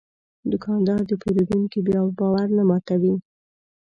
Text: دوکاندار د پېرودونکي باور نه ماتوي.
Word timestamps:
دوکاندار 0.51 1.01
د 1.07 1.11
پېرودونکي 1.21 1.79
باور 2.19 2.47
نه 2.57 2.63
ماتوي. 2.69 3.13